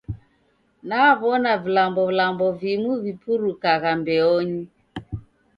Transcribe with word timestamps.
Naw'ona 0.87 1.51
vilambolambo 1.63 2.45
vimu 2.59 2.91
vipurukagha 3.03 3.91
mbeonyi. 3.99 4.61